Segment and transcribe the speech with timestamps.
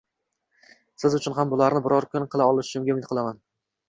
[1.03, 3.39] Siz uchun ham bularni biror kun qila olishimga umid qilaman.